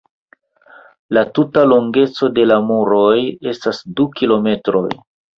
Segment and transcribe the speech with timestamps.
[1.17, 3.19] La tuta longeco de la muroj
[3.51, 4.83] estas du kilometroj.